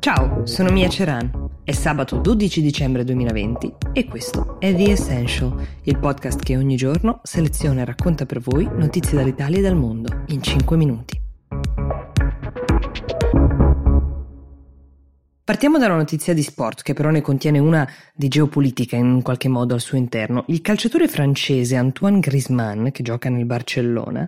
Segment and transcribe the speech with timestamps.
[0.00, 1.48] Ciao, sono Mia Ceran.
[1.62, 7.20] È sabato 12 dicembre 2020 e questo è The Essential, il podcast che ogni giorno
[7.22, 11.20] seleziona e racconta per voi notizie dall'Italia e dal mondo in 5 minuti.
[15.44, 19.48] Partiamo da una notizia di sport, che però ne contiene una di geopolitica in qualche
[19.48, 20.44] modo al suo interno.
[20.46, 24.26] Il calciatore francese Antoine Griezmann, che gioca nel Barcellona,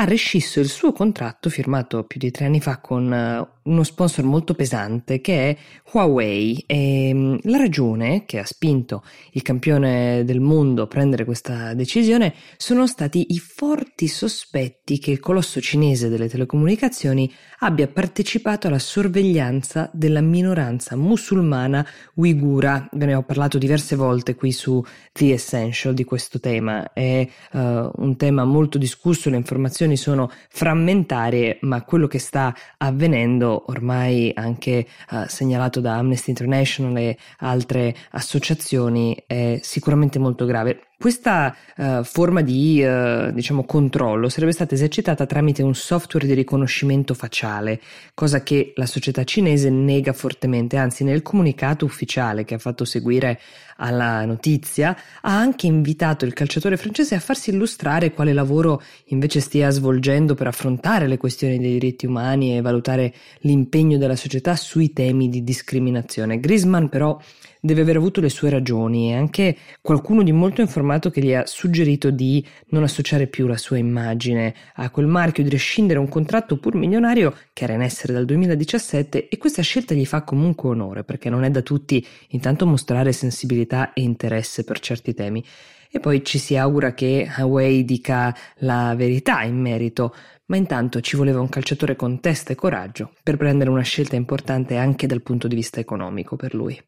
[0.00, 4.24] ha rescisso il suo contratto firmato più di tre anni fa con eh, uno sponsor
[4.24, 5.56] molto pesante che è
[5.92, 11.74] Huawei e mm, la ragione che ha spinto il campione del mondo a prendere questa
[11.74, 18.78] decisione sono stati i forti sospetti che il colosso cinese delle telecomunicazioni abbia partecipato alla
[18.78, 22.88] sorveglianza della minoranza musulmana uigura.
[22.92, 26.92] Ve ne ho parlato diverse volte qui su The Essential di questo tema.
[26.92, 33.57] È uh, un tema molto discusso, le informazioni sono frammentarie, ma quello che sta avvenendo
[33.66, 40.87] ormai anche uh, segnalato da Amnesty International e altre associazioni è sicuramente molto grave.
[41.00, 47.14] Questa uh, forma di uh, diciamo, controllo sarebbe stata esercitata tramite un software di riconoscimento
[47.14, 47.80] facciale,
[48.14, 53.38] cosa che la società cinese nega fortemente, anzi nel comunicato ufficiale che ha fatto seguire
[53.76, 59.70] alla notizia ha anche invitato il calciatore francese a farsi illustrare quale lavoro invece stia
[59.70, 65.28] svolgendo per affrontare le questioni dei diritti umani e valutare l'impegno della società sui temi
[65.28, 66.40] di discriminazione.
[66.40, 67.16] Griezmann però
[67.60, 71.46] deve aver avuto le sue ragioni e anche qualcuno di molto informato che gli ha
[71.46, 76.58] suggerito di non associare più la sua immagine a quel marchio, di rescindere un contratto
[76.58, 81.04] pur milionario che era in essere dal 2017 e questa scelta gli fa comunque onore
[81.04, 85.44] perché non è da tutti intanto mostrare sensibilità e interesse per certi temi.
[85.90, 90.14] E poi ci si augura che Huawei dica la verità in merito,
[90.46, 94.76] ma intanto ci voleva un calciatore con testa e coraggio per prendere una scelta importante
[94.76, 96.78] anche dal punto di vista economico per lui.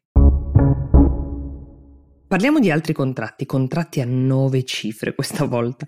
[2.31, 5.85] Parliamo di altri contratti, contratti a nove cifre questa volta.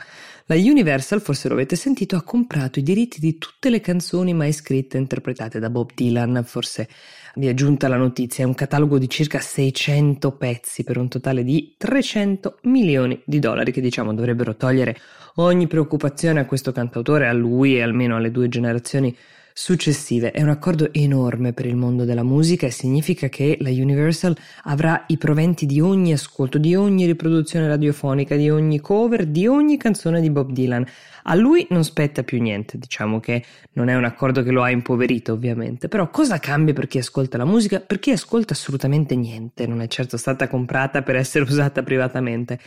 [0.48, 4.52] La Universal, forse lo avete sentito, ha comprato i diritti di tutte le canzoni mai
[4.52, 6.90] scritte e interpretate da Bob Dylan, forse
[7.36, 11.46] vi è giunta la notizia, è un catalogo di circa 600 pezzi per un totale
[11.46, 14.98] di 300 milioni di dollari che diciamo dovrebbero togliere
[15.36, 19.16] ogni preoccupazione a questo cantautore, a lui e almeno alle due generazioni
[19.54, 20.32] successive.
[20.32, 25.04] È un accordo enorme per il mondo della musica e significa che la Universal avrà
[25.08, 30.20] i proventi di ogni ascolto, di ogni riproduzione radiofonica, di ogni cover, di ogni canzone
[30.22, 30.86] di Bob Dylan.
[31.26, 33.44] A lui non spetta più niente, diciamo che
[33.74, 37.38] non è un accordo che lo ha impoverito ovviamente, però cosa cambia per chi ascolta
[37.38, 37.80] la musica?
[37.80, 42.60] Per chi ascolta assolutamente niente, non è certo stata comprata per essere usata privatamente.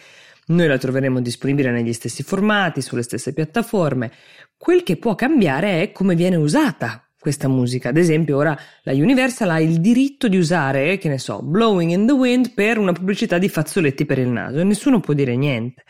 [0.48, 4.12] Noi la troveremo disponibile negli stessi formati, sulle stesse piattaforme.
[4.56, 7.88] Quel che può cambiare è come viene usata questa musica.
[7.88, 12.06] Ad esempio, ora la Universal ha il diritto di usare, che ne so, Blowing in
[12.06, 15.82] the Wind per una pubblicità di fazzoletti per il naso e nessuno può dire niente.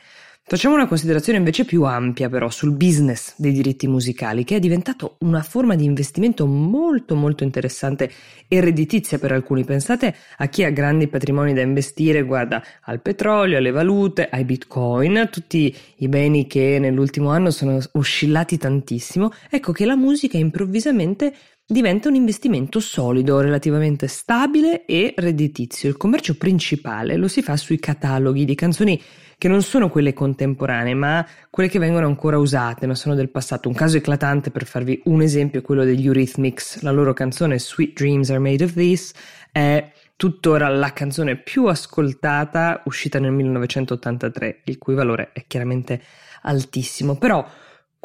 [0.49, 5.17] Facciamo una considerazione invece più ampia però sul business dei diritti musicali che è diventato
[5.23, 8.09] una forma di investimento molto molto interessante
[8.47, 9.65] e redditizia per alcuni.
[9.65, 15.31] Pensate a chi ha grandi patrimoni da investire, guarda al petrolio, alle valute, ai bitcoin,
[15.33, 19.33] tutti i beni che nell'ultimo anno sono oscillati tantissimo.
[19.51, 21.35] Ecco che la musica improvvisamente
[21.69, 25.89] diventa un investimento solido, relativamente stabile e redditizio.
[25.89, 29.03] Il commercio principale lo si fa sui cataloghi di canzoni
[29.37, 33.69] che non sono quelle contemporanee, ma quelle che vengono ancora usate, ma sono del passato.
[33.69, 36.83] Un caso eclatante per farvi un esempio è quello degli Eurythmics.
[36.83, 39.13] La loro canzone Sweet Dreams Are Made of This
[39.51, 46.01] è tuttora la canzone più ascoltata uscita nel 1983, il cui valore è chiaramente
[46.43, 47.17] altissimo.
[47.19, 47.45] Però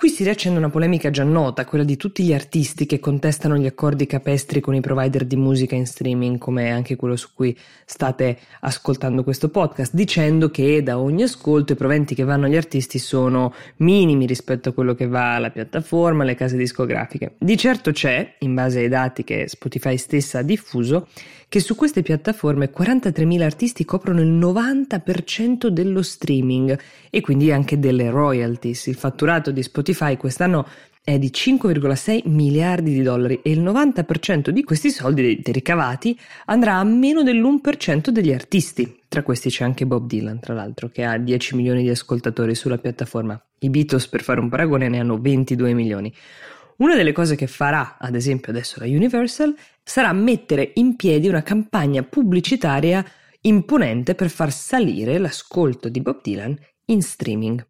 [0.02, 3.68] Qui si riaccende una polemica già nota, quella di tutti gli artisti che contestano gli
[3.68, 8.40] accordi capestri con i provider di musica in streaming, come anche quello su cui state
[8.62, 13.54] ascoltando questo podcast, dicendo che da ogni ascolto i proventi che vanno agli artisti sono
[13.76, 17.36] minimi rispetto a quello che va alla piattaforma, alle case discografiche.
[17.38, 21.09] Di certo c'è, in base ai dati che Spotify stessa ha diffuso,
[21.47, 28.09] che su queste piattaforme 43.000 artisti coprono il 90% dello streaming e quindi anche delle
[28.09, 28.88] royalties.
[28.88, 30.67] Il fatturato di Spotify quest'anno
[31.03, 36.84] è di 5,6 miliardi di dollari e il 90% di questi soldi ricavati andrà a
[36.84, 38.99] meno dell'1% degli artisti.
[39.08, 42.78] Tra questi c'è anche Bob Dylan, tra l'altro, che ha 10 milioni di ascoltatori sulla
[42.78, 43.41] piattaforma.
[43.59, 46.14] I Beatles, per fare un paragone, ne hanno 22 milioni.
[46.78, 51.44] Una delle cose che farà, ad esempio adesso la Universal, sarà mettere in piedi una
[51.44, 53.03] campagna pubblicitaria
[53.41, 56.55] imponente per far salire l'ascolto di Bob Dylan
[56.85, 57.66] in streaming.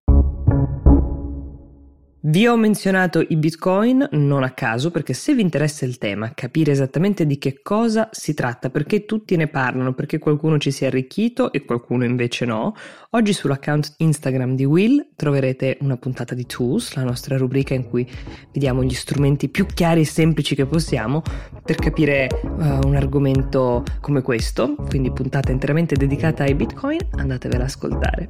[2.23, 6.71] Vi ho menzionato i bitcoin non a caso perché se vi interessa il tema, capire
[6.71, 10.87] esattamente di che cosa si tratta, perché tutti ne parlano, perché qualcuno ci si è
[10.87, 12.75] arricchito e qualcuno invece no,
[13.09, 18.07] oggi sull'account Instagram di Will troverete una puntata di Tools, la nostra rubrica in cui
[18.53, 21.23] vediamo gli strumenti più chiari e semplici che possiamo
[21.65, 27.67] per capire uh, un argomento come questo, quindi puntata interamente dedicata ai bitcoin, andatevela ad
[27.67, 28.29] ascoltare.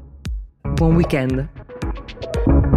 [0.61, 2.70] Buon weekend!